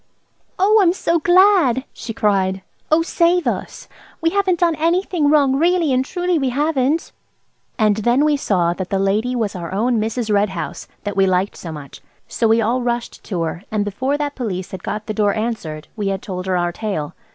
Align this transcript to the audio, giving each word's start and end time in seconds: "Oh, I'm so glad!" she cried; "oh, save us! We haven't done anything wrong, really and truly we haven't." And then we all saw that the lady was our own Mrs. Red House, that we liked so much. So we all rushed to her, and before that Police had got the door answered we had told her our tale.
"Oh, 0.57 0.79
I'm 0.81 0.93
so 0.93 1.19
glad!" 1.19 1.83
she 1.93 2.11
cried; 2.11 2.63
"oh, 2.89 3.03
save 3.03 3.45
us! 3.45 3.87
We 4.19 4.31
haven't 4.31 4.59
done 4.61 4.73
anything 4.77 5.29
wrong, 5.29 5.55
really 5.57 5.93
and 5.93 6.03
truly 6.03 6.39
we 6.39 6.49
haven't." 6.49 7.11
And 7.77 7.97
then 7.97 8.25
we 8.25 8.33
all 8.33 8.37
saw 8.39 8.73
that 8.73 8.89
the 8.89 8.97
lady 8.97 9.35
was 9.35 9.55
our 9.55 9.71
own 9.71 9.99
Mrs. 9.99 10.33
Red 10.33 10.49
House, 10.49 10.87
that 11.03 11.15
we 11.15 11.27
liked 11.27 11.55
so 11.55 11.71
much. 11.71 12.01
So 12.27 12.47
we 12.47 12.61
all 12.61 12.81
rushed 12.81 13.23
to 13.25 13.43
her, 13.43 13.63
and 13.69 13.85
before 13.85 14.17
that 14.17 14.33
Police 14.33 14.71
had 14.71 14.81
got 14.81 15.05
the 15.05 15.13
door 15.13 15.35
answered 15.35 15.87
we 15.95 16.07
had 16.07 16.23
told 16.23 16.47
her 16.47 16.57
our 16.57 16.71
tale. 16.71 17.13